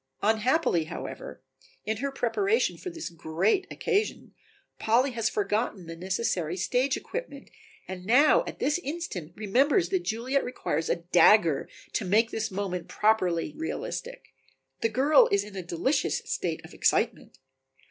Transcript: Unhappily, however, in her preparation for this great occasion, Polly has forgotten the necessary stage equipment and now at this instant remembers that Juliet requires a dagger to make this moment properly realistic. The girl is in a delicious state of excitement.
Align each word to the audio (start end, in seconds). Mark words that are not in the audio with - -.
Unhappily, 0.23 0.85
however, 0.85 1.43
in 1.85 1.97
her 1.97 2.11
preparation 2.11 2.75
for 2.75 2.89
this 2.89 3.11
great 3.11 3.67
occasion, 3.69 4.33
Polly 4.79 5.11
has 5.11 5.29
forgotten 5.29 5.85
the 5.85 5.95
necessary 5.95 6.57
stage 6.57 6.97
equipment 6.97 7.51
and 7.87 8.03
now 8.03 8.43
at 8.47 8.57
this 8.57 8.79
instant 8.79 9.31
remembers 9.35 9.89
that 9.89 9.99
Juliet 10.01 10.43
requires 10.43 10.89
a 10.89 10.95
dagger 10.95 11.69
to 11.93 12.03
make 12.03 12.31
this 12.31 12.49
moment 12.49 12.87
properly 12.87 13.53
realistic. 13.55 14.33
The 14.81 14.89
girl 14.89 15.29
is 15.31 15.43
in 15.43 15.55
a 15.55 15.61
delicious 15.61 16.23
state 16.25 16.65
of 16.65 16.73
excitement. 16.73 17.37